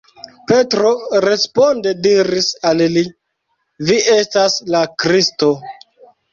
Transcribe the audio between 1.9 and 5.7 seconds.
diris al li: Vi estas la Kristo.